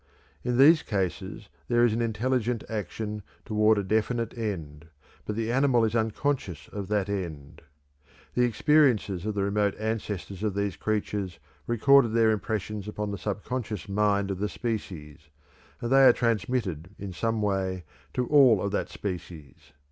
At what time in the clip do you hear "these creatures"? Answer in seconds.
10.55-11.37